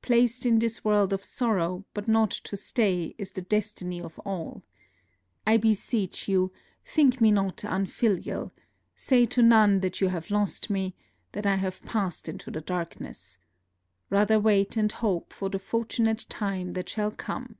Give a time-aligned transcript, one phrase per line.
[0.00, 4.62] Placed in this world of sorrow, but not to stay, is the destiny of all.
[5.46, 6.50] I beseech you,
[6.82, 8.52] think me not unfilial;
[8.94, 10.94] say to none that you have lost me,
[11.32, 13.36] that I have passed into the darkness.
[14.08, 17.58] Rather wait and hope for the fortunate time that shall come."